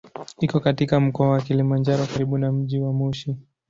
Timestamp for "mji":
2.51-2.79